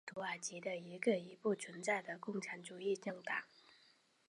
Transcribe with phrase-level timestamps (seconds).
[0.03, 3.43] 共产党是土耳其的一个已不存在的共产主义政党。